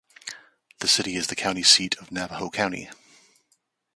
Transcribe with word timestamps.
The 0.79 0.87
city 0.87 1.15
is 1.15 1.27
the 1.27 1.35
county 1.35 1.61
seat 1.61 1.93
of 1.99 2.11
Navajo 2.11 2.49
County. 2.49 2.89